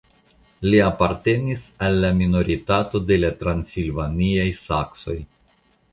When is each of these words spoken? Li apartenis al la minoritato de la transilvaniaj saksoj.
Li 0.67 0.79
apartenis 0.85 1.65
al 1.87 1.99
la 2.05 2.11
minoritato 2.21 3.03
de 3.11 3.21
la 3.25 3.33
transilvaniaj 3.45 4.51
saksoj. 4.65 5.21